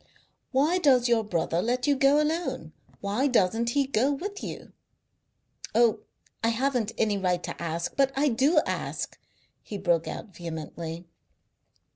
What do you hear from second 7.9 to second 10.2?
but I do ask," he broke